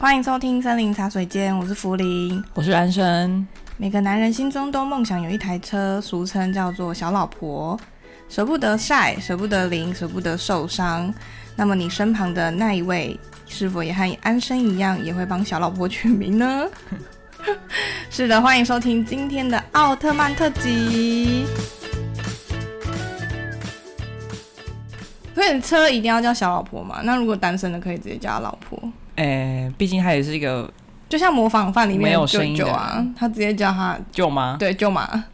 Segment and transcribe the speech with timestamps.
[0.00, 3.44] 欢迎收听森林茶水间，我是福林，我是安生。
[3.76, 7.76] 每个男人心中都梦想有一台车，俗称叫做小老婆，
[8.28, 11.12] 舍不得晒，舍不得淋，舍不得受伤。
[11.56, 16.64] 那么你身旁的那一位，是否也和安生一样，也会帮小老婆取名呢？
[18.08, 21.44] 是的，欢迎收听今天的奥特曼特辑。
[25.34, 27.00] 所以车一定要叫小老婆嘛？
[27.02, 28.80] 那如果单身的可以直接叫他老婆。
[29.18, 30.72] 哎、欸，毕竟他也是一个，
[31.08, 34.56] 就像模仿犯里面没有声音啊，他直接叫他舅妈。
[34.56, 35.24] 对，舅妈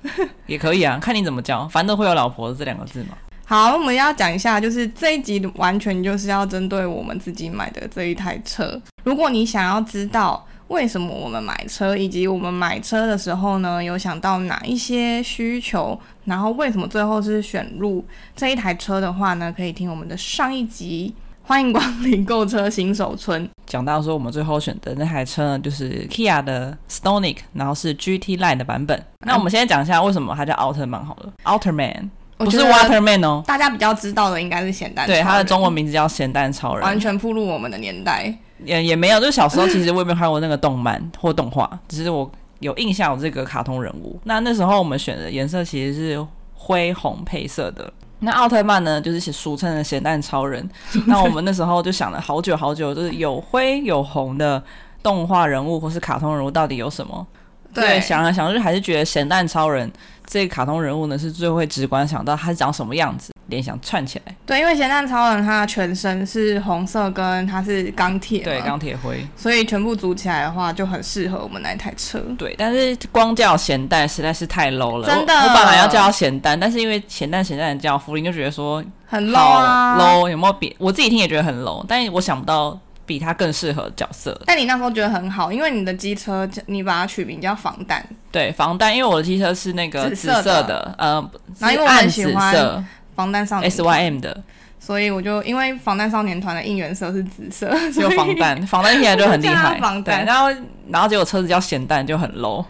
[0.46, 3.10] 也可以啊，看你怎么叫，反正会有老婆这两个字嘛。
[3.44, 8.80] 好，我们要讲一下，就是这一集完全就是要针对我们自己买的这一台车。
[9.02, 10.44] 如果你想要知道。
[10.68, 15.96] 为什么我们买车，以及我们买车的时候呢，有想到哪一些需求？
[16.24, 18.02] 然后为什么最后是选入
[18.34, 19.52] 这一台车的话呢？
[19.54, 21.14] 可以听我们的上一集。
[21.46, 23.46] 欢迎光临购车新手村。
[23.66, 28.98] 讲到说我们最后选的那台车呢，就是 Kia 的 Stonic，然后是 GT Line 的版本。
[28.98, 31.30] 嗯、那我们现在讲一下为什么它叫奥特曼好了。
[31.42, 35.06] 奥特曼不是 Waterman 哦，大家比较知道的应该是咸蛋。
[35.06, 38.34] 对，它的中文名字叫咸蛋超人，完全暴露我们的年代。
[38.64, 44.18] 也也没有，就是小时候其实我也没有看过那个动漫或动画，只是我有印象有这个卡通人物。
[44.24, 47.92] 那那时候我们选的颜色其实是灰红配色的。
[48.24, 50.68] 那奥特曼呢，就是俗称的咸蛋超人。
[51.06, 54.62] 那我们那时候就想了好久好久，就是有灰有红的
[55.02, 57.26] 动画人物或是卡通人物到底有什么？
[57.74, 59.90] 对，对想来想，就还是觉得咸蛋超人
[60.26, 63.33] 这个卡通人物呢是最会直观想到他是长什么样子。
[63.54, 72.18] 联想串起来，对，因为咸蛋超人他的全身是红色，跟他是钢铁，对，钢铁灰，所以全部组起来的话就很适合我们那台车。
[72.36, 75.32] 对，但是光叫咸蛋实在是太 low 了，真的。
[75.32, 82.76] 我，我本来要叫咸蛋，但是因为咸蛋咸蛋叫福林就觉得说很 low 啊，low 有没有比我自己听也觉得很 low，但是我想不到
[83.06, 84.36] 比他更适合角色。
[84.46, 92.84] 但你那时候觉得很好，因为你的机车你把它取名叫防弹，对，防弹，因为我的机车是那个紫色的，紫色的呃，然后因为我很喜欢。
[93.14, 94.42] 防弹少年 S Y M 的，
[94.78, 99.78] 所以我就因为防弹少年团的应援色是紫色， 只有防弹，防弹听起来就很厉害。
[99.80, 100.48] 防弹，然后
[100.90, 102.64] 然后结果车子叫咸蛋就很 low。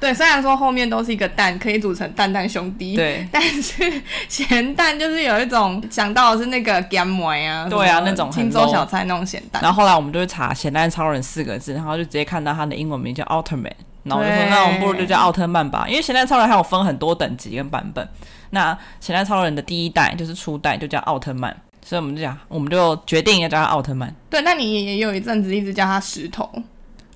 [0.00, 9.62] 对，虽然说后面都是一个蛋，可以组成蛋蛋兄弟，对，但是咸蛋就是有一种想到的是那个 game 啊，对啊，那种清粥小菜那种咸蛋。
[9.62, 18.06] 然后后来我们就会查咸蛋超人四个字，然后就直接看到他的英文名叫奥特曼，然后我就说那我们不如就叫奥特曼吧，因为咸蛋超人还有分很多等级跟版本。
[18.50, 24.14] 那咸蛋超人的第一代就是初代，就叫奥特曼，所以我们就讲，我们就决定要叫他奥特曼。
[24.30, 26.48] 对，那你也有一阵子一直叫他石头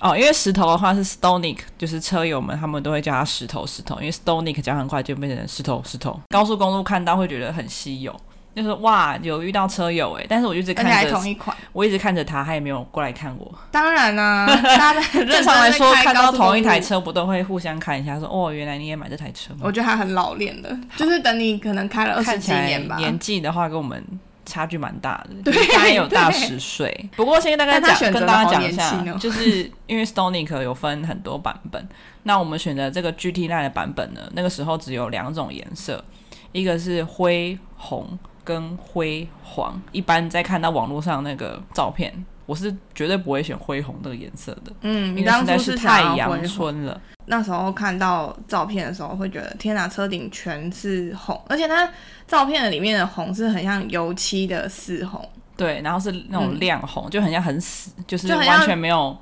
[0.01, 6.21] 哦，因为石头的话是 Stonic，就是车友们他们都会叫他石头石头，因为 Stonic 讲很快就变成石头石头。
[6.29, 8.15] 高速公路看到会觉得很稀有。
[8.59, 13.55] 就是哇，有遇到车友哎，但是我就一直看着同一款，我一直看着他，他也没有过来看我。
[13.71, 19.61] 当然啦、 啊，正常来说，看到同一台车，不都会互相看一下，说哦，原来你也买这台车吗？
[19.63, 22.97] 我觉得他很老练的，就是等你可能开了二十几年吧。
[22.97, 24.05] 年纪的话，跟我们
[24.45, 27.09] 差距蛮大的，对，他也有大十岁。
[27.15, 31.89] 不过现在大概讲跟大家讲一下，就是因为 Stonic 有分很多版本，
[32.25, 36.05] 那我们选择这个 GT Line 的版本呢，那个时候只有两种颜色，
[36.51, 38.19] 一个是灰红。
[38.49, 42.11] 跟灰黄，一般在看到网络上那个照片，
[42.47, 44.73] 我是绝对不会选灰红这个颜色的。
[44.81, 46.99] 嗯，你当初是太阳春了。
[47.27, 51.87] 那时候看到照片的时候，会觉得天哪，车顶全是红，而且它
[52.27, 55.23] 照片的里面的红是很像油漆的死红。
[55.55, 59.15] 对，然后是那种亮红，嗯、就很像很死，就是完全没有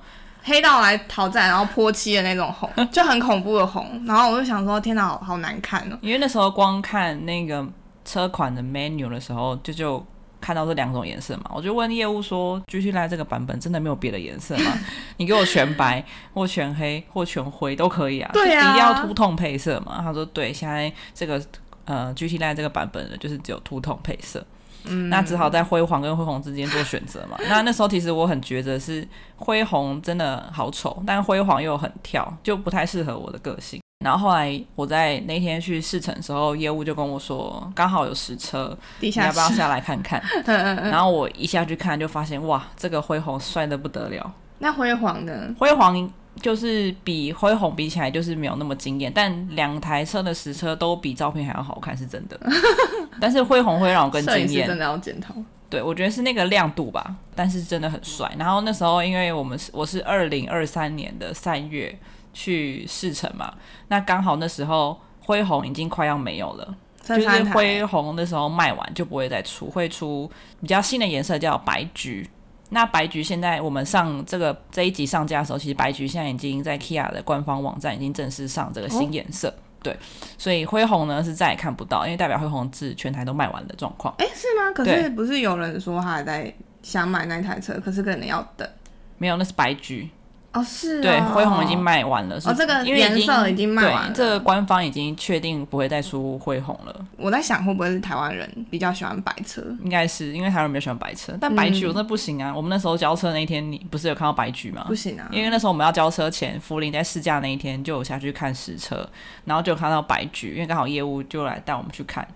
[0.45, 4.01] 黑道来讨债然后泼漆的那种红，就很恐怖的红。
[4.07, 5.99] 然后我就想说，天哪，好好难看哦。
[6.01, 7.67] 因为那时候光看那个。
[8.07, 10.03] 车款的 menu 的时候，就就
[10.41, 14.73] 看到这两种颜色嘛，我就问业务说：“GT Line 这个版本真的没有别的颜色吗？
[15.19, 21.43] 你给我全白 或全黑或全灰都可以啊，对啊，一定要秃痛配色嘛？”他说：“对，现在这个
[21.85, 24.45] 呃 GT Line 这个版本的就是只有秃痛配色，
[24.85, 27.37] 嗯，那只好在灰黄跟灰红之间做选择嘛。
[27.49, 29.07] 那那时候其实我很觉得是
[29.37, 40.23] 灰红真的好丑，但灰黄又很跳，就不太适合我的个性。”然后后来我在那天去试乘的时候，业务就跟我说，刚好有实车，你要不要下来看看？
[40.45, 44.33] 然后我一下去看，就发现哇，这个灰红帅的不得了。
[44.59, 45.55] 那辉煌呢？
[45.59, 46.11] 辉煌
[46.41, 52.39] 就是比辉红比起来，就是没有那么惊艳，但两台车的实车都比照片还要好看，是真的。
[53.19, 55.35] 但是辉红会让我更惊艳，真的要检讨。
[55.69, 58.31] 对，我觉得是那个亮度吧，但是真的很帅。
[58.39, 61.99] 然后那时候，因为我们是我是二零二三年的三月。
[62.37, 63.51] 去试乘嘛，
[63.89, 70.31] 那刚好那时候灰红已经快要没有了，就是灰红那时候卖完就不会再出，会出
[70.61, 72.29] 比较新的颜色叫白橘，
[72.69, 79.49] 那白橘现在我们上这个这一集上架的时候，其实白橘现在已经在 Kia 的官方网站已经正式上这个新颜色。
[79.49, 79.97] 哦、对，
[80.37, 84.15] 所以灰红呢是再也看不到，因为代表灰红是全台都卖完的状况。
[84.19, 84.73] 哎，是吗？
[84.75, 86.53] 可是不是有人说他还在
[86.83, 88.69] 想买那台车，可是可能要等。
[89.17, 90.11] 没有，那是白橘。
[90.57, 92.37] 哦，是、哦，对，灰红已经卖完了。
[92.47, 94.09] 哦，这个颜色已经卖完了。
[94.09, 97.07] 对，这个官方已经确定不会再出灰红了。
[97.19, 99.63] 我在想，会不会是台湾人比较喜欢白车？
[99.83, 101.37] 应该是，因为台湾人比较喜欢白车。
[101.39, 102.53] 但白橘我真的不行啊！
[102.53, 104.85] 嗯、我们那时候交车那一天，你不是有看到白橘吗？
[104.89, 105.29] 不行啊！
[105.31, 109.07] 因为那时候我们要交车前，福林在试驾那一天就有下去看实车，
[109.45, 112.27] 然后就看到白橘，因为刚好业务就来带我们去看，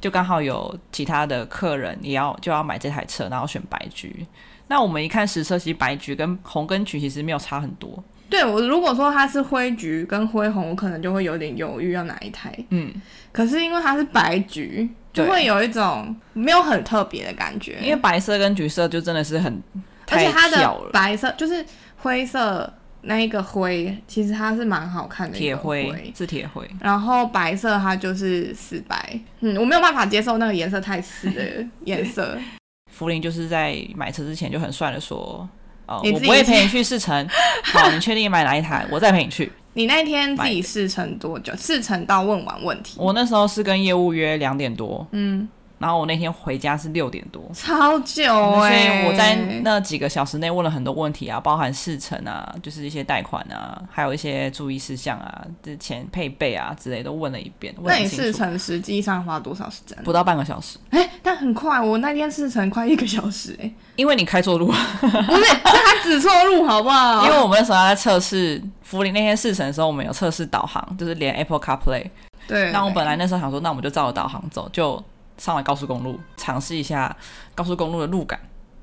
[0.00, 4.26] 就刚好有其他的客人也要就要买这台车，然后选白橘。
[4.68, 8.02] 那我们一看实车，其实白橘跟红跟橘其实没有差很多。
[8.28, 12.52] 对，我如果说它是灰橘跟灰红，我可能就会有点犹豫要哪一台。
[12.70, 12.92] 嗯，
[13.30, 17.78] 可是因为它是白橘，就会有一种没有很特别的感觉。
[17.80, 19.62] 因为白色跟橘色就真的是很，
[20.10, 21.64] 而且它的白色就是
[21.98, 25.38] 灰色那一个灰，其实它是蛮好看的。
[25.38, 29.20] 铁灰是铁灰，然后白色它就是死白。
[29.38, 32.36] 嗯，我没有办法接受那个颜色太死的颜色。
[32.96, 35.46] 福林就是在买车之前就很帅的说。
[35.86, 37.28] 哦，我不会陪你去试乘。
[37.62, 38.84] 好，你确定买哪一台？
[38.90, 39.52] 我再陪你去。
[39.74, 41.54] 你那天自己试乘多久？
[41.56, 42.96] 试乘到问完问题。
[42.98, 45.06] 我那时候是跟业务约两点多。
[45.12, 45.46] 嗯。
[45.78, 48.24] 然后我那天回家是六点多，超久
[48.60, 49.02] 哎、欸！
[49.02, 57.74] 所以我在那几个小时内问了很多问题啊，包含试乘啊，就是一些贷款啊，还有一些注意事项啊，之前配备啊之类都问了一遍。
[57.82, 59.98] 那你试乘实际上花多少时间？
[60.02, 60.78] 不到半个小时。
[60.88, 63.74] 哎、欸，但很快，我那天试乘快一个小时哎、欸。
[63.96, 65.06] 因为你开错路， 不
[65.36, 67.26] 是，是他指错路，好不好？
[67.26, 72.06] 因为我们那时候在测试福林那天试乘的时候，我们有测试导航，就是连 Apple CarPlay。
[72.48, 72.72] 对。
[72.72, 75.04] 那我本来那时候想说，那我们就照着导航走，就。
[75.38, 77.14] 上了高速公路，尝试一下
[77.54, 78.38] 高速公路的路感。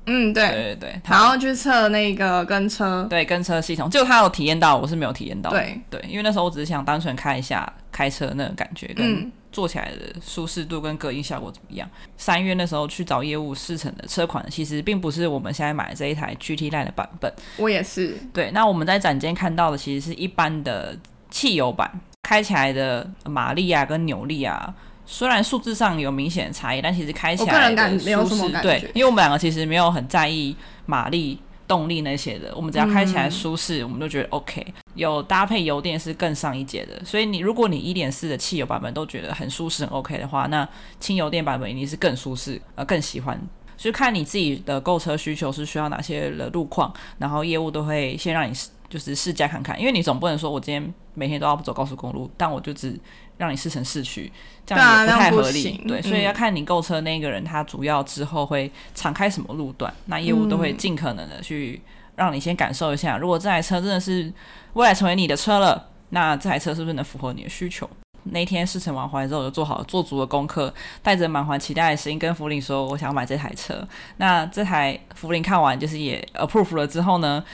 [0.06, 1.00] 嗯，对对对对。
[1.08, 5.50] 然后去测那个跟车，对跟车系统，就他有体验到，我是没有体验到。
[5.50, 11.88] 对对，因为那时候我只是想单纯看一下开车那种感觉，跟坐起来的舒适度跟隔音效果怎么样。
[12.18, 17.32] 三、嗯、月那时候去找业务试乘的车款，其实并不是我们现在买的这一台 GT Line 的版本。
[17.56, 18.18] 我也是。
[18.34, 20.94] 对，那我们在展间看到的其实是一般的
[21.30, 21.90] 汽油版，
[22.24, 24.74] 开起来的马力啊跟扭力啊。
[25.06, 30.56] 虽然数字上有明显的差异，但其实开起来的舒适，对，因为我们两个其实没有很在意
[30.86, 34.66] 马力、动力那些的，我们只要开起来舒适，嗯、我们都觉得 OK。
[34.94, 40.66] 有搭配油电是更上一节的，所以你如果你一点四的汽油版本都觉得很舒适、很 OK 的话，那
[41.00, 43.40] 轻油电版本一定是更舒适，呃，更喜欢。
[43.76, 48.54] 所以看你自己的购车需求是需要哪些的路况，然后业务都会先让你
[48.88, 52.96] 就是试驾看看，因为你总不能说我今天每天都要走高速公路，但我就只
[53.36, 54.30] 让你试乘市区，
[54.64, 55.82] 这样也不太合理。
[55.88, 61.80] 对，对，所以要看你购车那个人，他主要之后会敞开什么路段，那业务都会尽可能的去
[62.16, 63.18] 让你先感受一下。
[63.18, 64.32] 如果这台车真的是
[64.74, 67.88] 未来成为你的车了，那这台车是不是能符合你的需求？
[68.24, 70.72] 那天试乘完回来之后，我就做好做足了功课，
[71.02, 77.44] 带着满怀期待的声音跟福林说：“我想要买这台车。”那这台福林看完就是也 approve 了之后呢？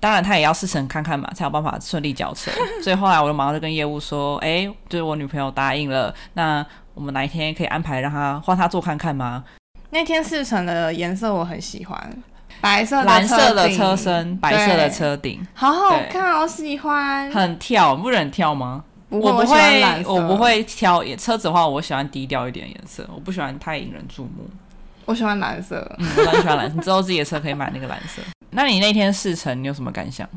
[0.00, 2.50] 当然，他也要试乘看看嘛，才有办法顺利交车。
[2.82, 6.64] 所以后来我就马上就跟业务说：“哎、欸，就是我女朋友答应了，那
[6.94, 9.44] 我们哪一天可以安排让她换她坐看看吗？”
[9.90, 12.22] 那天试乘的颜色我很喜欢，
[12.60, 17.30] 白色、蓝色的车身，白色的车顶，好好看，好喜欢。
[17.32, 18.84] 很跳，不是很跳吗？
[19.08, 24.46] 不我不会，我，我不会挑车子的话，我喜欢低调一点颜色，我不喜欢太引人注目。
[25.06, 26.76] 我喜欢蓝色，嗯，我很喜欢蓝色。
[26.76, 28.20] 你之后自己的车可以买那个蓝色。
[28.50, 30.28] 那你那天试乘，你有什么感想？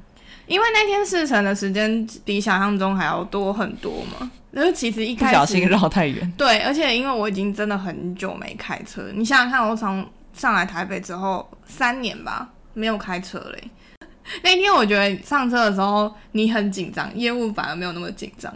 [0.48, 4.30] 因为那天试乘的时间比想象中还要多很多嘛。
[4.54, 6.30] 就是其实一开始不小心绕太远。
[6.36, 13.64] 对，而且因为我已经真的很久没开车，你想想看，我从上来台北之后三年吧，没有开车嘞。
[14.44, 18.54] 那天我觉得上车的时候你很紧张，业务反而没有那么紧张，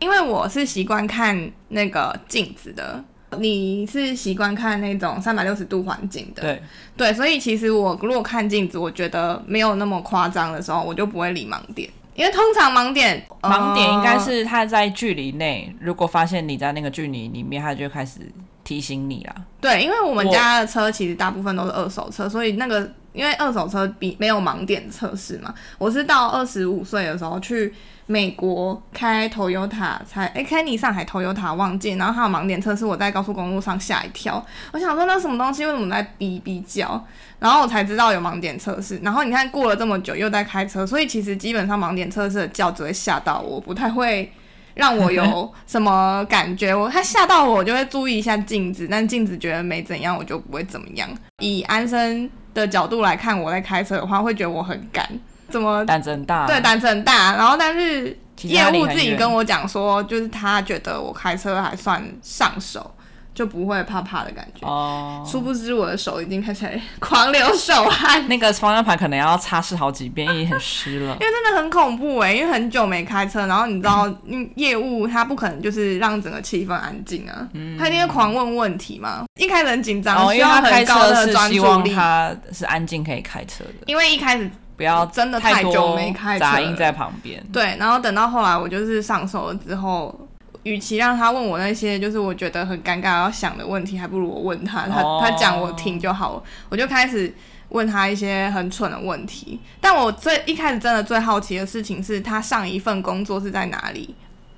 [0.00, 3.04] 因为我是习惯看那个镜子的。
[3.38, 6.62] 你是习惯看那种三百六十度环境的，对
[6.96, 18.20] 对，所以其实我如果看镜子，我觉得没有那么夸张的时候，我就不会理盲点，因为通常盲点盲点应该是他在距离内，如果发现你在那个距离里面，他就开始
[18.64, 19.34] 提醒你了。
[19.60, 27.72] 对，因为我们家的车其实大部分都是二手车，所以那个因为二手车比没有盲点测试嘛，我是到二十五岁的时候去。
[28.06, 34.44] 美国开 Toyota 才哎，开尼桑还 Toyota 忘记，然后还有盲点测试，我在高速公路上吓一跳。
[34.72, 37.04] 我想说那什么东西为什么在哔哔叫？
[37.38, 38.98] 然后我才知道有盲点测试。
[39.02, 44.32] 然后你看过了这么久又在开车，所以其实基本上盲点测试的叫只会吓到我，不太会
[44.74, 46.72] 让我有什么感觉。
[46.72, 51.08] 我他吓到我，我就会注意一下镜子，但镜子觉得没怎样，我就不会怎么样。
[51.40, 55.06] 以安生的角度来看，我在开车的话，会觉得我很赶，
[55.48, 56.46] 怎么胆子很大？
[56.46, 57.36] 对，胆子很大。
[57.36, 62.92] 然后，但是业务自己跟我讲说，就是他觉得我开车还算上手。
[63.36, 65.22] 就不会怕怕的感觉哦。
[65.30, 66.66] 殊不知我的手已经开始
[66.98, 71.12] 狂流手汗， 那个方向盘可能要擦拭好几遍，因为很湿了。
[71.20, 74.10] 因为真的很恐怖哎，因为很久没开车，然后你知道，
[74.54, 79.26] 业务他不可能就是让整个气氛安静啊，嗯、他一定会狂问问题嘛。
[79.38, 81.60] 一开始很紧张，需要很高的专注力。
[81.60, 87.42] 希望他是安静可以开车的，因为一开始不要真的太久没开车，杂音在旁边。
[87.52, 90.14] 对，然后等到后来我就是上手了之后。
[90.62, 96.42] 与其让他问我那些就是我觉得很尴尬要想的问题，还不如我问他，他他讲我听就好了。
[96.68, 97.32] 我就开始
[97.68, 99.60] 问他一些很蠢的问题。
[99.80, 104.12] 但我最一开始真的最好奇的事情是他上一份工作是在哪里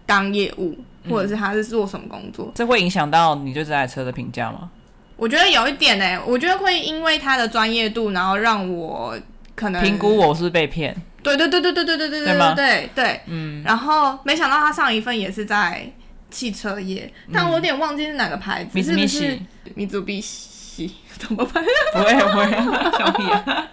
[0.07, 0.79] 当业务，
[1.11, 2.47] 或者是他是做什么工作？
[2.47, 4.71] 嗯，这会影响到你对这台车的评价吗？
[5.19, 9.15] 我觉得有一点呢、欸，我觉得会因为他的专业度，然后让我
[9.59, 10.95] 可能评估我是被骗。
[11.23, 13.63] 对对对对对对对对对对对对，嗯。
[13.65, 15.91] 然后没想到他上一份也是在。
[16.31, 19.41] 汽车业，但我有点忘记是哪个牌子，嗯、是不是
[19.75, 20.95] 米祖比西？
[21.17, 21.65] 怎么办？
[21.95, 23.67] 不会不会，小屁啊！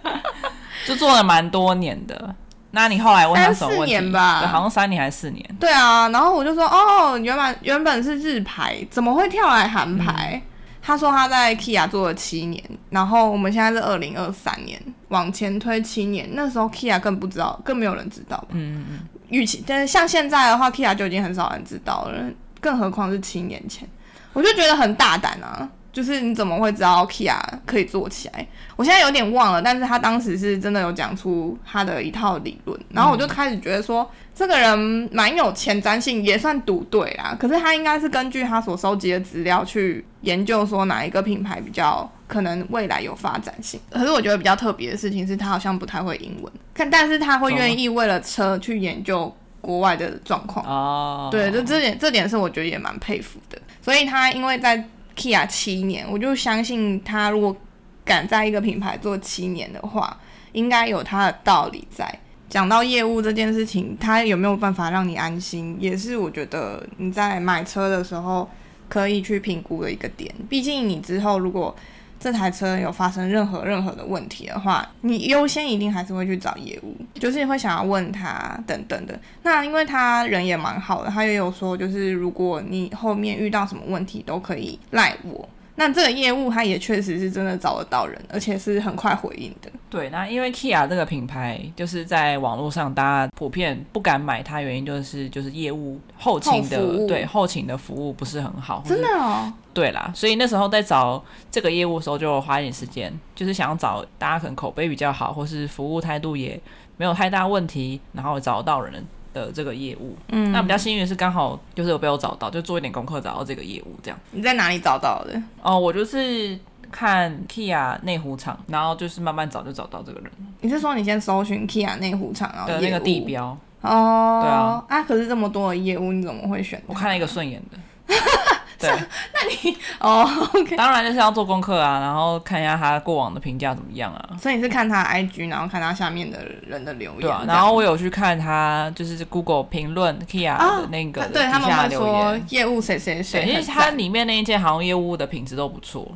[0.86, 2.34] 就做了蛮多年的。
[2.70, 5.46] 那你后来问他什么问四年吧，对，好像三年还是四年？
[5.60, 10.40] 对啊，然后我就说，哦，原本原本是日牌，怎么会跳来韩牌？
[10.42, 10.42] 嗯、
[10.86, 18.46] 他说他在 Kia 做了七年，然后我们现在是二零二三年，往前推七年，那时候 Kia 更不知道，更没有人知道吧？
[18.52, 19.08] 嗯嗯嗯。
[19.30, 22.30] 与其，但是像现在的话，Kia 就已经很少人知道了。
[22.60, 23.88] 更何况是七年前，
[24.32, 25.68] 我就觉得很大胆啊！
[25.96, 28.46] 就是你怎么会知道 Kia 可以做起来？
[28.76, 37.34] 我现在有点忘了，但是他当时是真的有讲出他的一套理论，然后我就开始觉得说，这个人蛮有前瞻性，也算赌对啦。
[37.40, 43.80] 可是他应该是根据他所收集的资料去研究，说哪一个品牌比较可能未来有发展性。
[43.90, 49.34] 可是我觉得比较特别的事情是他好像不太会英文，看，但是他会愿意为了车去研究。
[49.58, 53.58] 国外的状况哦，对，就这点，这点是我觉得也蛮佩服的。
[53.82, 54.76] 所以他因为在
[55.16, 57.56] Kia 七年，我就相信他如果
[58.04, 60.16] 敢在一个品牌做七年的话，
[60.52, 62.06] 应该有他的道理在。
[62.48, 68.48] 讲到业务这件事情，他有没有办法让你安心，也是我觉得你在买车的时候
[68.88, 70.32] 可以去评估的一个点。
[70.48, 71.74] 毕竟你之后如果
[72.18, 79.18] 这台车有发生任何任何的问题的话，你优先一定还是会去找业务，就是你会想要问他等等的。
[79.42, 85.48] 那因为他人也蛮好的，他也有说，就是如果你后面遇到什么问题，都可以赖我。
[85.76, 89.70] 那这个业务它也确实是真的找得到人，而且是很快回应的。
[89.88, 98.82] 对，那因为 Kia 这个品牌就是在网络上大家普遍不敢买它，原因就是就是业务后勤的后对后勤的服务不是很好。
[98.86, 99.52] 真的哦。
[99.72, 106.58] 对啦，所以那时候在找这个业务的时候，就花一点时间，就是想要找大家可能口碑比较好，或是服务态度也
[106.96, 109.04] 没有太大问题，然后找到人。
[109.36, 114.18] 的这个业务，嗯，那比较幸运的是刚好就是有被我找到，就做一点功课找到这个业务这样。
[114.30, 115.38] 你在哪里找到的？
[115.60, 116.58] 哦，我就是
[116.90, 120.30] 看 Kia 内湖厂，然后就是慢慢找就找到这个人。
[120.62, 123.56] 你是说你先搜寻 Kia 内湖厂，然后的那个地标？
[123.82, 126.82] 哦，对啊，啊，可是这么多的业务，你怎么会选？
[126.86, 127.76] 我看了一个顺眼的。
[128.78, 128.90] 对，
[129.32, 134.28] 那你哦，OK，当然就是要做功课啊，然后看一下他过往的评价怎么样啊。
[134.40, 137.20] 所以你是看他 IG，然后看他下面的人的留言。
[137.22, 146.06] 对啊，然后我有去看他就是 Google 评论 Kia 的那个的底下留言，哦、业务谁谁谁，因为他里面那一件好像业务的品质都不错。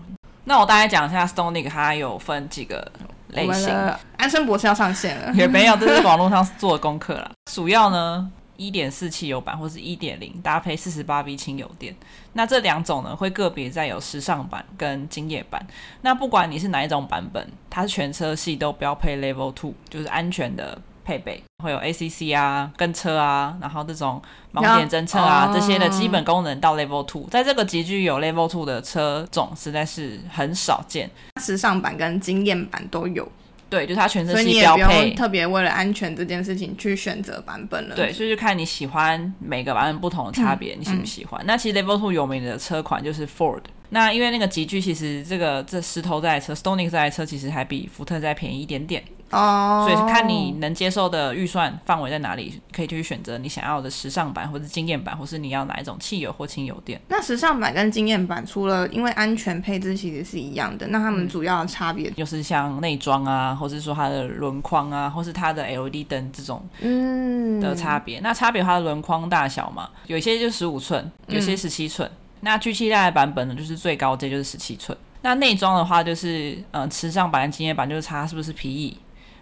[0.44, 2.90] 那我大概讲一下 Stonic，它有分几个
[3.28, 3.74] 类型。
[4.16, 7.30] 安生博士要上线了，也没有，这是网络上做的功课了。
[7.50, 8.30] 主要呢。
[8.60, 11.96] 一点四汽油版或是一点零搭配四十八 V 轻油电，
[12.34, 15.66] 那这两种呢会个别再有时尚版跟精业版。
[16.02, 24.20] 那不管你是哪一种版本，它是全车系都标配 Level Two，就是安全的配备，会有 ACC 啊、跟车啊，然后这种
[24.52, 33.26] 盲点侦测啊、哦、这些的基本功能到 Level Two，在这个级距有 Level Two 的车种实在是很少见，时尚版跟经验版都有。
[33.70, 37.94] 对，就是它全身系标配，所以你也不用特别为了安全这件事情去选择版本了。
[37.94, 41.40] 对，所以就看你喜欢每个版本不同的差别，嗯、你喜不喜欢？
[41.42, 43.62] 嗯、那其实 Level Two 有名的车款就是 Ford。
[43.90, 49.02] 那因为那个集聚，其实这个这石头这台车，Stonic 这台车其实还比福特再便宜一点点。
[49.30, 57.00] 哦，所以是看你能接受的预算范围在哪里，可以去选择你想要的时尚版，或者经验版，或是你要哪一种汽油或轻油电。
[57.08, 68.18] 那时尚版跟经验版除了因为安全配置其实是一样的，那它们主要的差别、嗯、就是像内装啊，或是说它的轮框啊，或是它的 LED 灯这种嗯的差别。
[68.18, 72.08] 嗯、那差别它的轮框大小嘛，有些就十五寸，有些十七寸。
[72.08, 74.96] 嗯那 G7 代的版本呢，就是最高阶就是十七寸。
[75.20, 78.96] 那内装的话，就是嗯，时尚版跟经验版就是差是不是皮椅，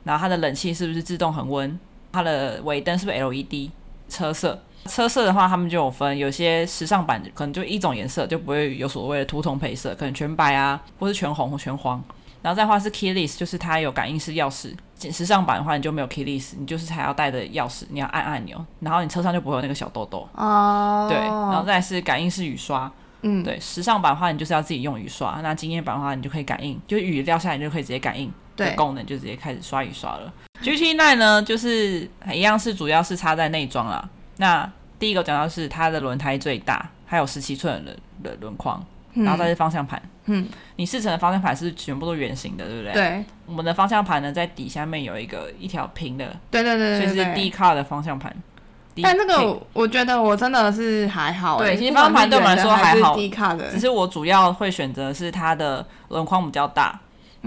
[0.05, 1.79] 然后它的冷气是不是自动恒温，
[2.13, 3.71] 它的尾灯是不是 LED，
[4.09, 12.03] 车色，车色的话他们就有分，有些时尚版可能就一种颜色，就不会有所谓的图腾配色，可能全白啊，或是全红或全黄。
[12.41, 14.73] 然后再的话是 keyless，就是它有感应式钥匙。
[15.13, 20.27] 时尚版的话，你就没有 keyless，你就是还要带着钥匙，你要按按钮，然后你车上就不会有那个小豆豆。
[20.35, 21.07] 哦。
[21.11, 22.91] 对，然后再是感应式雨刷。
[23.23, 23.43] 嗯。
[23.43, 25.41] 对，时尚版的话，你就是要自己用雨刷。
[25.43, 28.33] 那经验版的话，你就可以感应，就雨掉下来，你就可以直接感应。
[28.67, 28.75] 对。
[28.75, 30.33] 功能就直接开始刷一刷了。
[30.61, 34.07] GT Line 呢，就是一样是主要是插在内装啦。
[34.37, 38.85] 那第一个讲到是它的轮胎最大，还有十七寸的的轮框。
[39.15, 40.47] 然后再是方向盘，嗯，
[40.77, 42.93] 你四层的方向盘是全部都圆形的，对不对？
[42.93, 43.25] 对。
[43.47, 48.33] 我们的方向盘呢，在底下面有一个一条平的，对对对对，所以是 D car 的方向盘。
[49.03, 53.73] 但这个我觉得我真的是还好，对，其实方向盘对我们来说还好 car 的。
[53.73, 57.01] 只是我主要会选择是它的轮框比较大，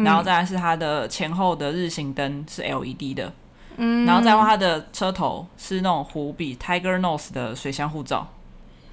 [0.03, 3.31] 然后再来是它的前后的日行灯是 LED 的，
[3.77, 8.27] 嗯，然后再话它的车头是那种虎鼻 Tiger Nose 的水箱护罩。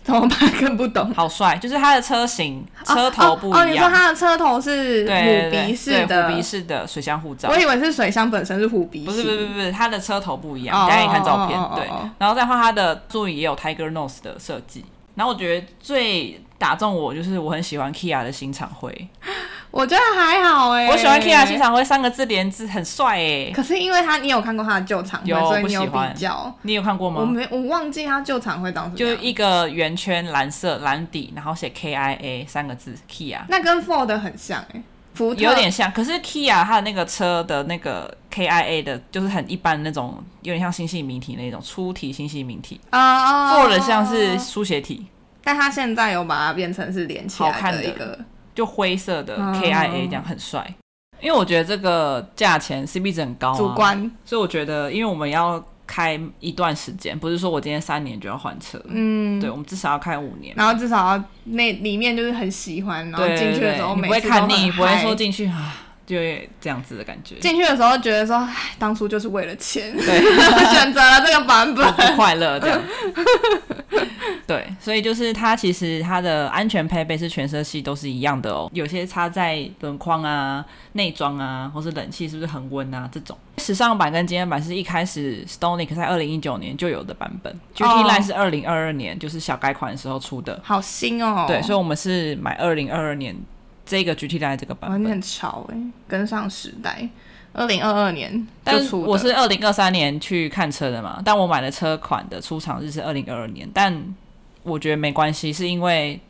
[0.09, 0.38] 怎么办？
[0.53, 1.12] 看不懂。
[1.12, 3.59] 好帅，就是它的车型，车头不一样。
[3.59, 7.50] 哦，哦，你说它的车头是虎鼻式的，虎鼻式的水箱护罩。
[7.50, 9.05] 我以为是水箱本身是虎鼻。
[9.05, 10.88] 不是不是不是，它的车头不一样。
[10.88, 11.87] 大家可以看照片，对。
[12.17, 14.83] 然后再画它的座椅也有 Tiger Nose 的设计。
[15.15, 19.09] 然后我觉得最打中我就是我很喜欢 Kia 的新厂徽。
[19.70, 23.52] 我觉得还好哎、欸，我喜欢 Kia 新场会三个字连字很帅哎、欸。
[23.54, 26.52] 可是因为他，你有看过他的旧厂徽，所以你有比较。
[26.62, 27.20] 你有看过吗？
[27.20, 33.40] 我没，我忘记他旧场会当时就一个圆圈蓝色蓝底，然后写 K I A 三个字 Kia。
[33.48, 34.82] 那跟 Ford 很像哎、欸，
[35.12, 35.92] 福特有点像。
[35.92, 43.52] 可是 Kia 它的那个车的那个 K I A 的，就是很一般那种，有点像星系名体那种粗体星系名体啊。
[43.52, 45.06] Uh, Ford 像是书写体，
[45.44, 48.18] 但它现在有把它变成是连起来的一个。
[48.59, 50.75] 就灰色的 KIA 这样很帅，
[51.21, 65.73] 因为我觉得这个价钱 CP 值很高啊，主观，所以我觉得，因为我们要开一段时间，不是说我今天三年就要换车，嗯，对，我们至少要开五年，然后至少要那里面就是很喜欢，然后进去的时候每次看腻，不会说进去啊。
[66.09, 67.35] 就会这样子的感觉。
[67.37, 70.23] 进去的时候觉得说，唉，当初就是为了钱，对，
[70.73, 72.81] 选择了这个版本，不快乐这样。
[74.47, 78.71] 对，所以就是它其实它的安全配备是全色系都是一样的哦。
[78.73, 83.37] 有些插在轮框啊、内装啊，或是冷气是不是恒温啊这种。
[83.59, 91.44] 时尚版跟经验版是一开始 Stonic 在二零一九年就有的版本，GT Line 是二零二二年就是小改款的时候出的，好新哦。
[91.47, 93.37] 对，所以我们是买二零二二年。
[93.88, 97.09] 这个 GT Line 这个版本，你很潮哎，跟上时代。
[97.53, 104.14] 二零二二年就出，我是二零二三年去看车的嘛，但我买的车款的出厂日是二零二二年，但
[104.62, 106.20] 我觉得没关系，是因为。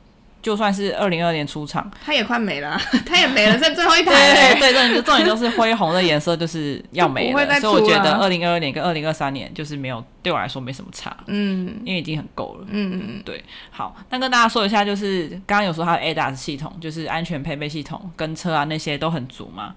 [0.41, 4.55] 就算是二零二二年出厂，它也快没了，啊， 它也没了，剩最后一台。
[4.55, 7.45] 对对对，就重点就是灰红的颜色，就是要没了。
[7.45, 11.17] 了所以我觉得二零二二年跟二零二三年就是没有，对我来说没什么差。
[11.27, 12.67] 嗯，因为已经很够了。
[12.71, 13.45] 嗯嗯嗯，对。
[13.71, 19.75] 好，那跟大家说一下，就是刚刚有说它的 ADAS 系统，就是安全配备系统，跟车啊那些都很足嘛。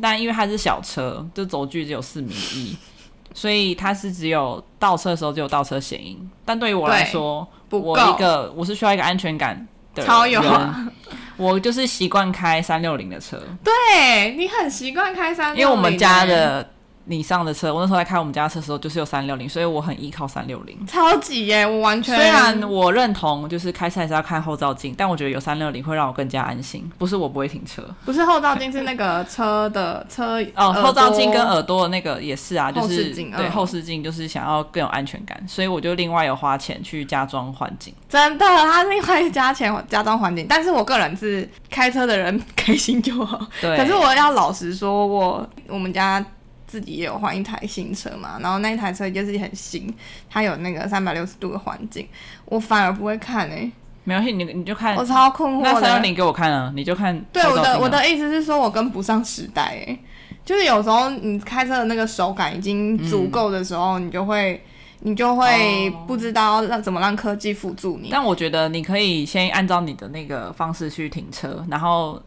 [0.00, 2.76] 但因为它是小车，就轴距只有四米一，
[3.32, 6.30] 所以它是只有倒车的时候只有倒车显影。
[6.44, 9.66] 但对于我来说，我一个我是需要一个安全感。
[9.96, 10.86] 超有啊！
[11.36, 13.40] 我就是习惯开三六零的车。
[13.62, 16.70] 对，你很习惯开三六零，因为我们家的。
[17.04, 20.86] 你上的车，我那时候在开我们家车的时候，就是有三六零，所以我很依靠三六零。
[20.86, 22.14] 超级耶，我完全。
[22.16, 26.88] 虽然我认同，就是开车还是要看后照镜，但我觉得有三六零会让我更加安心。
[26.98, 37.92] 不是我不会停车，不是后照镜，是那个车的车哦，后照镜跟耳朵的那个也是啊，就是对后视镜，就是想要更有安全感，所以我就另外有花钱去加装环境。
[38.08, 43.40] 真的，他另外加钱加装环境，但是我个人是开车的人开心就好。
[43.60, 46.24] 对，可是我要老实说，我我们家。
[46.72, 49.92] 自己也有换一台新车嘛，然后那一台车就是很新，
[50.30, 52.08] 它有那个三百六十度的环境，
[52.46, 53.72] 我反而不会看哎、欸，
[54.04, 55.70] 没关系，你你就看，我超困惑的。
[55.70, 57.22] 那三六零给我看啊，你就看。
[57.30, 59.98] 对，我的我的意思是说，我跟不上时代哎、欸，
[60.46, 64.58] 就是有时候你开车的那个手感已经足够的时候，嗯、你就会
[65.00, 68.08] 你就会不知道让怎么让科技辅助你。
[68.10, 72.18] 但我觉得你可以先按照你的那个方式去停车，然后。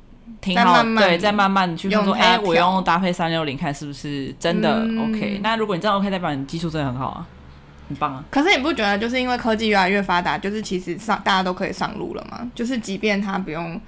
[0.42, 7.28] 挺好，慢慢对，再慢慢去说，哎、欸，我用搭配三六零看是不是真的 OK？、嗯、那如果你真的 OK，代表你技术真的很好啊，
[7.88, 8.24] 很棒啊。
[8.30, 12.50] 可是你不觉得，就是因为科技越来越发达，就是其实上大家都可以上路了吗？
[12.54, 13.80] 就是即便他不用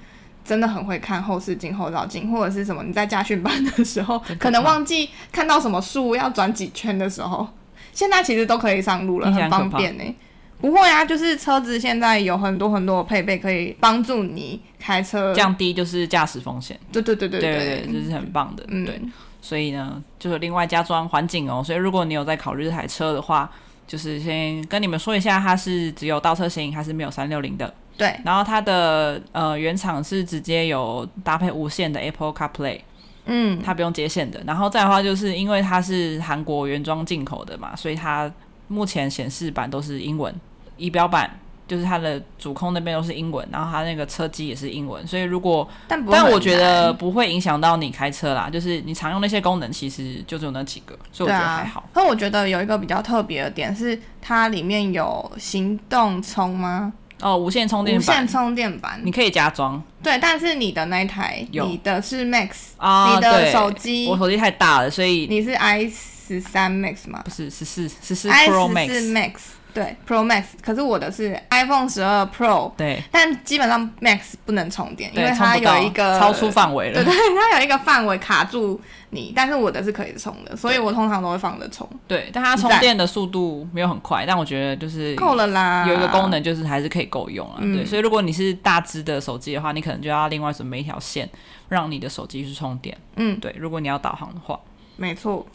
[0.44, 7.46] 真的很会看后视镜、后照镜，或者是什么，你在驾训班的时候可，可能忘记看到什么树要转几圈的时候，
[7.92, 10.14] 现在其实都可以上路了，很方便呢、欸。
[10.60, 16.78] 不会啊，就是车子现在有很多很多的配备可以帮助你开车降低就是驾驶风险。
[16.90, 18.64] 对对对对对对对，这是很棒的。
[18.68, 19.00] 嗯，对。
[19.40, 21.62] 所以呢，就是另外加装环境哦。
[21.64, 23.50] 所以如果你有在考虑这台车的话，
[23.86, 27.72] 就是先跟你们说一下，它是只有倒车型，还是没有三六零的。
[27.96, 28.14] 对。
[28.24, 32.80] 然后它的呃原厂是直接有搭配无线的 Apple CarPlay，
[33.26, 34.42] 嗯，它不用接线的。
[34.44, 38.30] 然后再的话，就是因为它是韩国原装进口的嘛，所以它
[38.68, 40.34] 目前显示板都是英文。
[40.76, 41.28] 仪表板
[41.66, 51.86] 就是它的主控那边都是英文，然后它那个车机也是英文，所以如果但但我觉得不会影响到你开车啦，就是你常用那些功能其实就只有那几个，所以我觉得还好。
[51.94, 56.92] 那、啊、我觉得有一个比较特别的点是它里面有行动充吗？
[57.20, 59.82] 哦，无线充电板，无线充电板你可以加装。
[60.00, 65.90] 对，但是你的那一台，你的是 Max 啊，你的手机，我手机太大了，所以你是 i
[66.28, 67.22] 十三 Max 吗？
[67.24, 68.86] 不是，十四十四 Pro Max。
[68.86, 69.32] 十四 Max
[69.74, 81.88] 对，Pro Max，可是我的是 iPhone 十二 Pro，对，但基本上 Max 不能充电，因为它有一个超出范围了，对对， 它有一个范围卡住你，但是我的是可以充的，所以我通常都会放着充。
[82.08, 85.86] 对，但它充电的速度没有很快，但我觉得就是够了啦。
[85.86, 91.28] 有一个功能就是还是可以够用啊，对，所以如果你是大只的手机的话，你可能就要另外准备一条线，
[91.68, 92.96] 让你的手机去充电。
[93.16, 94.58] 嗯，对，如果你要导航的话，
[94.96, 95.46] 没错。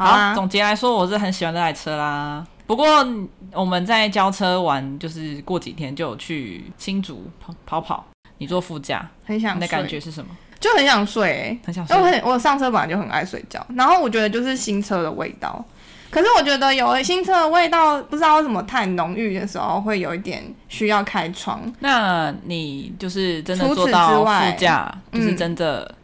[0.00, 2.42] 好，好，总结来说，我是很喜欢这台车啦。
[2.66, 3.06] 不过
[3.52, 8.06] 我们在交车完，就是过几天就有去新竹跑跑跑。
[8.38, 9.54] 你坐副驾，很想睡。
[9.56, 10.30] 你的感觉是什么？
[10.58, 11.94] 就很想睡、欸，很想睡。
[11.94, 15.62] 因为我上车本来就很爱睡觉，然后我觉得就是新车的味道。
[16.10, 21.60] 可是我觉得有新车的味道，不知道为什么太浓郁的时候，会有一点需要开窗。
[21.80, 25.94] 那你就是真的坐到副驾，就是真的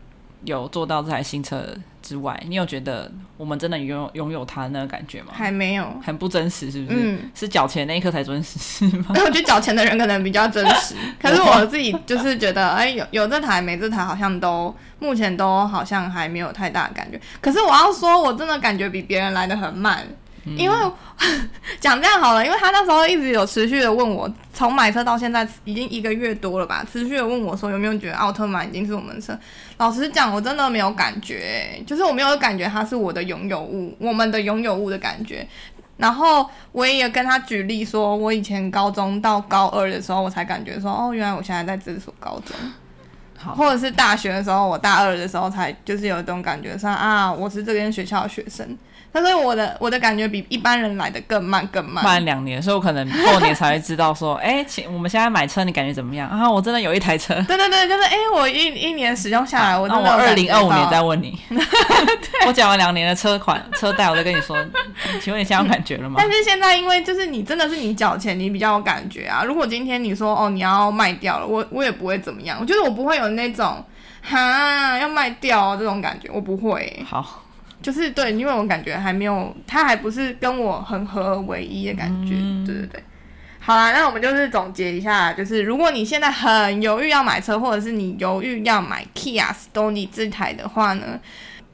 [0.44, 1.66] 有坐到这台新车
[2.02, 5.28] 之外，你有觉得我们真的拥有拥有它的那个感觉吗？
[5.32, 6.98] 还没有，很不真实，是不是？
[6.98, 9.06] 嗯，是缴钱那一刻才真实，是吗？
[9.16, 17.20] 我觉得缴钱的人可能比较真实， 可是我自己就是觉得，哎，有有这台没这台，好像都目前都好像还没有太大的感觉。
[17.40, 20.06] 可是我要说，我真的感觉比别人来的很慢。
[20.56, 20.76] 因为
[21.80, 29.36] 讲这样好了，因为他那时候一直有持续的问我，从买车到现在已经一个月多了吧，持续的问我说有没有觉得奥特曼已经是我们的车。
[29.78, 35.46] 老实讲，我真的没有感觉，就是我没有感觉它是我的拥有物，我们的拥有物的感觉。
[35.96, 42.54] 然后我也跟他举例说，我以前高中到高二的时候，我才感觉说，哦，原来我现在在这所高中。
[43.38, 48.76] 好，或者是大学的时候，我大二的时候才就是有一种感觉，上啊，我是这间学校的学生。
[49.20, 56.50] 所以我的我的感觉比一般人来的更慢更慢，慢两年，所以我可能过年才会知道说，哎、欸，请我们现在买车，你感觉怎么样啊？
[56.50, 61.38] 我真的有一台车，对对对，就是哎、欸，我一一年使用下来，我那我二零二五年再问你，
[62.46, 64.56] 我讲完两年的车款车贷，我再跟你说，
[65.20, 66.16] 请问你现在有感觉了吗？
[66.18, 69.42] 但是现在因为就是你真的是你缴钱，你比较有感觉啊。
[69.44, 73.84] 如果今天你说哦你要卖掉了，我我也不会怎么样，我觉得我不会有那种
[74.20, 77.04] 哈要卖掉这种感觉，我不会。
[77.08, 77.42] 好。
[77.86, 83.00] 就是对，因为我感觉还没有，他还不是跟我很合而为一的感觉，嗯、对对对。
[83.60, 91.20] 好啦，那我们就是总结一下，就是如果你现在很犹豫要买车，或者是你犹豫要买 Kia Stonic 这台的话呢，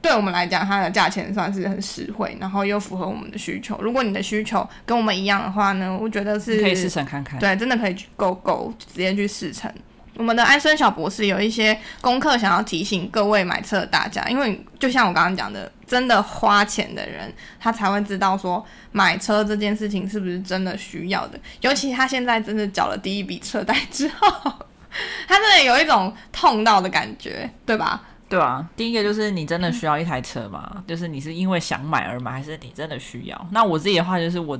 [0.02, 3.78] 对我们来讲，它的价钱算是很实惠，然后又符合我们的需求。
[3.80, 9.72] 如果你的需求跟我们一样的话呢，我觉得是可以试乘看看，对，真的可以去 Go Go 直接去试乘。
[10.14, 21.40] 我们的安生小博士有一些功课想要提醒各位买车的大家，因为就像我刚刚讲的，真的花钱的人，他才会知道说买车这件事情是不是真的需要的。
[21.62, 24.28] 尤其他现在真的缴了第一笔车贷之后，
[25.26, 28.02] 他真的有一种痛到的感觉，对吧？
[28.28, 30.70] 对啊，第一个就是你真的需要一台车吗？
[30.74, 33.48] 嗯、 就是你是因为想买而买，还是你真的需要？
[33.50, 34.58] 那我自己的话就是，我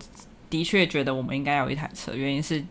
[0.48, 2.64] 的确觉得我们应该有一台车，原因是。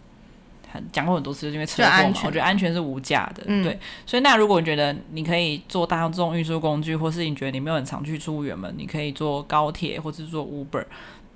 [0.91, 3.79] 讲过很多次，就是因为车祸嘛，我觉得安全是无价的，嗯、对。
[4.05, 10.86] 所以那如果你觉得你可以坐大众运输工具，或是你觉得你没有很常去出远门，你可以坐高铁或是坐 Uber，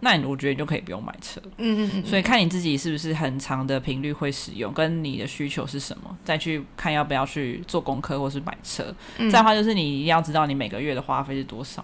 [0.02, 1.42] 那你我觉得你就可以不用买车。
[1.58, 2.06] 嗯嗯嗯。
[2.06, 8.94] 所以看你自己是不是很长的频率会使用，跟你的需求是什么，再去看要不要去做功课或是买车。
[9.18, 11.84] 嗯、再的话就是你一定要知道你每个月的花费是多少。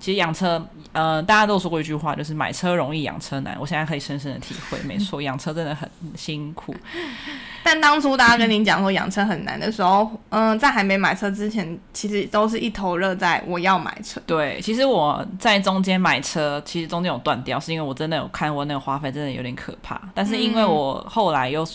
[0.00, 3.56] 其实养车，呃，大家都说过一句话，就是买车容易养车难。
[3.60, 6.74] 我现在可以深深的体会，没错，养车真的很辛苦。
[7.64, 14.20] 但当初大家跟您讲说养车很难的时候，嗯、呃，在还没买车之前，其实都是一头热在我要买车。
[14.24, 20.00] 对，其实我在中间买车，其实中间有断掉，是因为我真的有看过那个花费，真的有点可怕。
[20.14, 21.66] 但是因为我后来又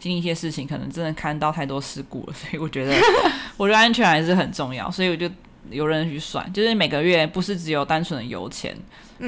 [0.00, 2.94] 经历一些事情，可能真的看到太多事故了，所以我觉得，
[3.56, 5.30] 我觉得安全还是很重要，所以我就。
[5.70, 8.76] 有人去算，就是每个月不是只有单纯的油钱，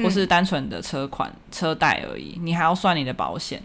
[0.03, 3.61] 或是单纯的车款、车贷而已，你还要算你的保险，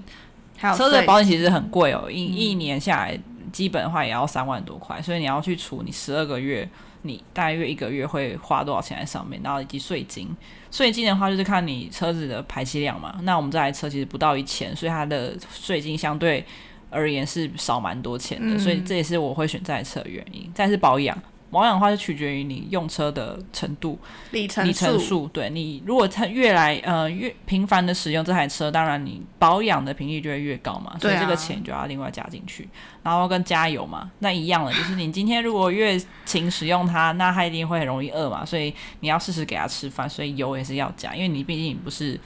[0.57, 3.19] 还有车子的保险其实很贵哦，一一年下来
[3.53, 6.69] 基本的话也要三万多块，所以你要去除你十二个月，
[7.03, 10.29] 你大约一个月会花多少钱在上面，然后以及税金。
[10.71, 13.19] 税金的话就是看你车子的排气量嘛。
[13.23, 16.45] 那我们这台车其实不到一千，所以它的税金相对
[16.91, 20.51] 而言是少蛮多钱的，嗯、所以这也是我会选这台车的原因。
[20.55, 21.17] 再是保养。
[21.51, 23.99] 保养的话，是取决于你用车的程度、
[24.33, 25.27] 里程里程数。
[25.29, 32.69] 对，你如果它越来呃越频繁的使用这台车，当然你保养的频率就会越高嘛，所以这个钱就要另外加进去。
[33.03, 42.21] 然后跟加油嘛，那一样的，就是你今天如果越勤使用它，那它一定会很容易饿嘛，所以你要适时给它吃饭，所以油也是要加，因为你毕竟不是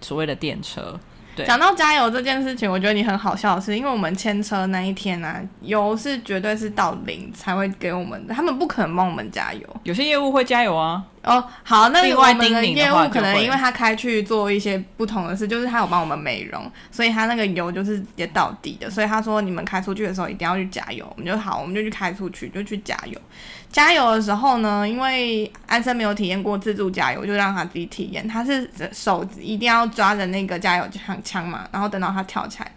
[0.00, 0.98] 所谓的电车。
[1.44, 9.60] 讲到加油这件事情，我觉得你很好笑的是，因为我们牵车那一天呢、啊，油是绝对是到零才会给我们的，他们不可能帮我们加油。
[9.82, 11.02] 有些业务会加油啊。
[11.24, 23.18] 哦，好，那另外我们的业务可能因为他开去做一些不同的事，就是他有帮我们美容，所以他那个油就是直接到底的，所以他说你们开出去的时候一定要去加油，我们就好，我们就去开出去就去加油。
[23.74, 32.70] 加油的时候呢，因为安生没有体验过自助加油，就让他自己体验，他是手一定要抓着那个加油枪枪嘛，然后等到他跳起来。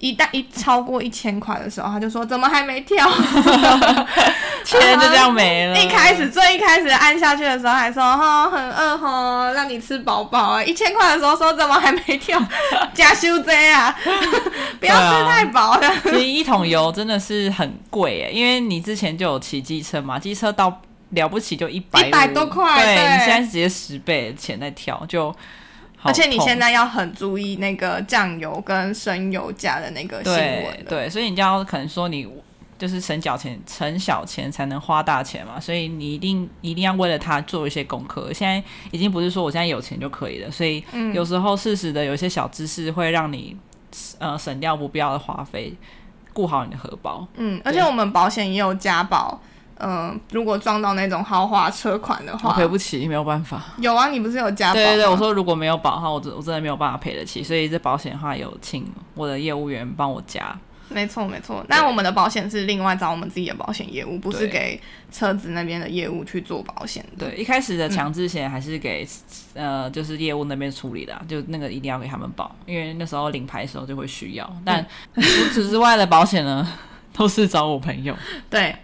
[0.00, 3.08] 一旦一超过一千块的时候，他就说怎么还没跳？
[4.64, 5.78] 钱就这样没了。
[5.78, 10.62] 一开始最一开始按下去的时候还说哈、哦、很饿哈，让你吃饱饱啊。
[10.62, 12.42] 一千块的时候说怎么还没跳？
[12.92, 13.94] 加修这啊，
[14.80, 15.92] 不要吃太饱了。
[16.04, 25.34] 其实一桶油真的是很贵诶，因为你之前就有骑机车嘛，机车到了不起就一百一百多块，对，对你现在直接十倍的钱在跳就。
[26.02, 30.76] 而且你现在要很注意那个酱油跟生油价的那个新闻。
[30.84, 32.26] 对，对，所以你就要可能说你
[32.78, 38.32] 就是省小钱，省小钱才能花大钱嘛，所以你一定一定要为了它做一些功课。
[38.32, 40.82] 现在已经不是说我现在有钱就可以了，所以
[41.12, 43.54] 有时候适时的有一些小知识会让你
[44.18, 45.74] 呃省掉不必要的花费，
[46.32, 47.28] 顾好你的荷包。
[47.36, 49.40] 嗯，而且我们保险也有加保。
[49.82, 53.62] 嗯，如果撞到那种豪华车款的话，我赔不起，没有办法。
[53.78, 54.74] 有啊，你不是有加保？
[54.74, 60.54] 对对对，我说如果没有保的话，我真我真的没有办法赔得起，所以这保险的话有请我的业务员帮我加。
[60.88, 67.04] 没错没错，那我们的保险是另外找我们自己的保险业务，不是给车子那边的业务去做保险。
[67.16, 69.06] 对，一开始的强制险还是给、
[69.54, 74.56] 嗯、呃，就是业务那边处理的，就那个一定要给他们保，因为那时候领牌的时候就会需要。
[74.64, 76.68] 但除此之外的保险呢？
[77.12, 78.16] 都是找我朋友，
[78.48, 78.74] 对，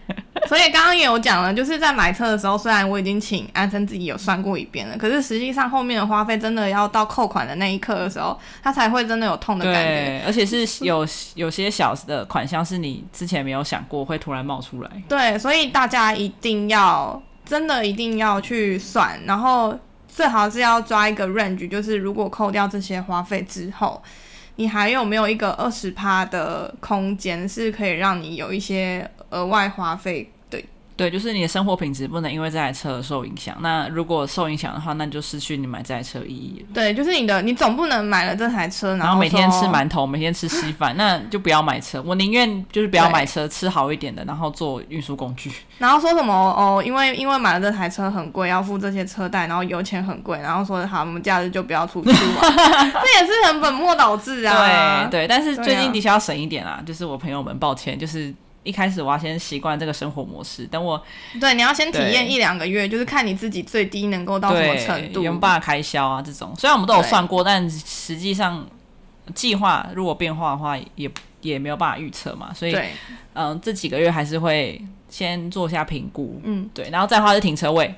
[0.48, 9.88] 所以刚刚也有讲了，就是在买车的时候，虽然我已经请安生自己有算过一遍了，可是实际上后面的花费真的要到扣款的那一刻的时候，他才会真的有痛的感觉。
[9.88, 14.90] 对，而且是有有些小的款项是你之前没有想过会突然冒出来。
[15.08, 19.78] 对，所以大家一定要真的一定要去算，然后
[20.08, 24.02] 最好是要抓一个 range，就是如果扣掉这些花费之后。
[24.58, 30.32] 你还有没有一个二十趴的空间，是可以让你有一些额外花费？
[30.96, 33.54] 对，就是你的生活品质不能因为这台车受影响。
[33.60, 36.64] 那如果受影响的话，那就失去你买这台车的意义。
[36.72, 42.02] 对，就是你的，你总不能买了这台车，然后，然后每天吃馒头，每天吃稀饭，那就不要买车。
[42.02, 45.52] 我宁愿就是不要买车，吃好一点的，然后做运输工具。
[45.76, 46.82] 然后说什么哦？
[46.82, 55.06] 因为因为买了这台车很贵，要付这些车贷，然后油钱很贵，然后说好，我们假日就不要出去玩， 这也是很本末倒置啊。
[55.10, 56.82] 对对，但是最近的确要省一点啊。
[56.86, 58.34] 就是我朋友们，抱歉，就是。
[58.66, 61.00] 一开始我要先习惯这个生活模式，等我
[61.40, 66.20] 对，你要先体验一两个月，就是看你自己最低能够到什么程度，有没有办法开销啊？
[66.20, 68.66] 这种虽然我们都有算过，但实际上
[69.34, 72.52] 计划如果变化的话，也也没有办法预测嘛。
[72.52, 72.74] 所以，
[73.34, 77.94] 嗯、呃，这几个月还是会先做一下评估，嗯，对，然后再花是停车位。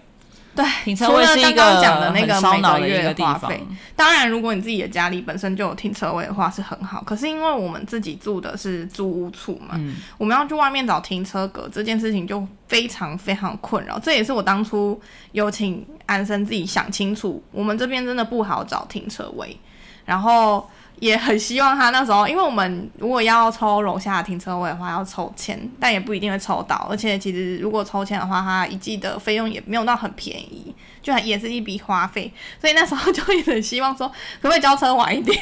[0.54, 1.80] 对，停车位是一个
[2.12, 3.52] 很烧脑的一个地方。
[3.94, 7.02] 当然，如果你自己的家里本身就有停车位的话，是很好。
[7.02, 13.98] 可是因为我们自己住的是租屋处嘛，嗯、我们要去外面找停车格，这件事情就非常非常困扰。
[13.98, 15.00] 这也是我当初
[15.32, 19.56] 有请安生自己想清楚，我们这边真的不好找停车位，
[20.04, 20.68] 然后。
[21.00, 26.86] 也很希望他那时候，因为我们如果要抽楼下的停车位的话，要抽签，但也不一定会抽到。
[26.90, 32.32] 而且其实如果抽签的话，他一季的费用也没有到很便宜，就也是一笔花费。
[32.60, 35.38] 所以那时候就一直希望说，可不可以交车晚一点？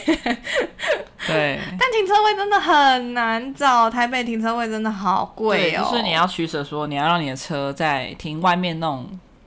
[1.27, 1.59] 对。
[1.79, 5.88] 但停车位真的很难找，台北停车位真的好贵哦。
[5.88, 9.07] 就是你要取舍，说你要让你的车在停外面那种。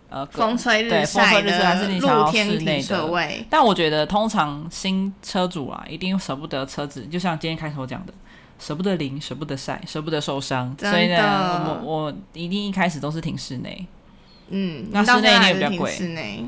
[0.09, 8.13] 呃，风吹日晒的露天停车位，但我觉得通常新车主啊，一定舍不得车子，就像今天开头讲的，
[8.57, 13.85] 舍不得淋，舍不得晒，舍不得受伤，所以呢，我我一定一开始都是停室内。
[14.49, 15.91] 嗯，那室内也比较贵。
[15.91, 16.43] 室内，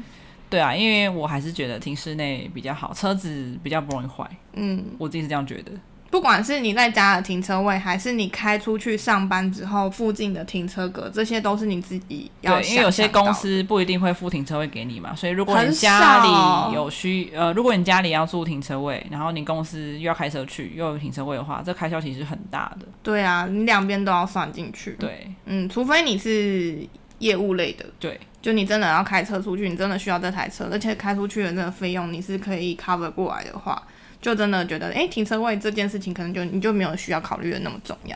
[0.50, 4.28] 对啊，因为我还是觉得停室内比较好，车子比较不容易坏。
[4.54, 5.72] 嗯，我自己是这样觉得。
[6.12, 12.62] 不管是你在家的停车位，还是你开出去上班之后附近的停车格，这些都是你自己要想。
[12.62, 22.86] 对，因为有些公司不一定会付停车位给你嘛，所以如果你家里有需呃，如果你家里要租停车位，然后你公司又要开车去又有停车位的话，这开销其实很大的。
[23.02, 24.92] 对啊，你两边都要算进去。
[25.00, 26.86] 对，嗯，除非你是
[27.20, 33.82] 业务类的，对，就你真的要开车出去，你真的需要这台车，而且开出去的那个费用你是可以 cover 过来的话。
[34.22, 38.16] 就真的觉得，诶，停车位这件事情可能就你就没有需要考虑的那么重要，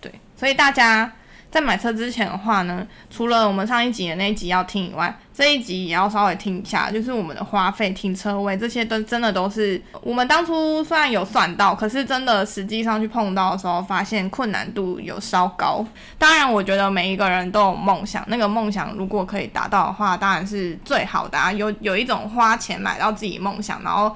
[0.00, 0.12] 对。
[0.36, 1.10] 所以大家
[1.50, 15.86] 在买车之前的话呢，除了我们上一集的那一集要听以外，这一集也要稍微听一下，就是我们的花费、停车位这些都真的都是我们当初虽然有算到，可是真的实际上去碰到的时候，发现困难度有稍高。
[16.18, 21.52] 当然，我觉得每一个人都有梦想，那个梦想如果可以达到的话，当然是最好的啊。
[21.52, 24.14] 有有一种花钱买到自己梦想，然后。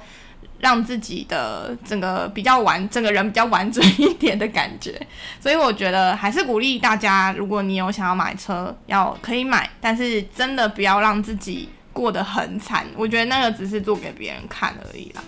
[0.61, 4.99] 让自己的整个比较完，整个人比较完整一点的感觉，
[5.39, 15.23] 所以我觉得还是鼓励大家，如果你有想要买车，要可以买，但是真的不要让自己过得很惨，我觉得那个只是做给别人看而已啦。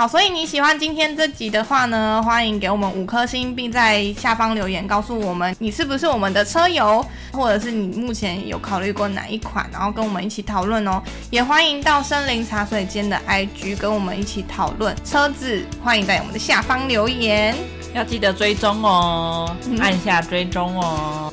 [0.00, 11.02] 好，所以你喜欢今天这集的话呢，欢迎给我们五颗星，并在下方留言告诉我们你是不是我们的车友，或者是你目前有考虑过哪一款，然后跟我们一起讨论哦。
[11.28, 17.54] 也欢迎到森林茶水间的 IG 跟我们一起讨论车子，欢迎在我们的下方留言，
[17.92, 21.30] 要记得追踪哦，嗯、按下追踪哦。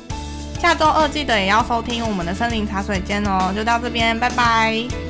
[0.60, 3.50] 下周二记得也要收听我们的森林茶水间哦。
[3.56, 5.07] 就到这边，拜拜。